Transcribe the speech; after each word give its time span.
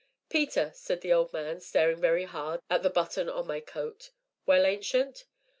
"Peter," 0.31 0.71
said 0.73 1.01
the 1.01 1.13
old 1.13 1.31
man, 1.31 1.59
staring 1.61 2.01
very 2.01 2.23
hard 2.23 2.59
at 2.71 2.83
a 2.83 2.89
button 2.89 3.29
on 3.29 3.45
my 3.45 3.59
coat. 3.59 4.09
"Well, 4.47 4.65
Ancient?" 4.65 5.25